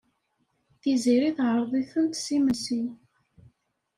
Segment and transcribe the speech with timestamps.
[0.81, 2.81] Tiziri teɛreḍ-iten-d s imensi.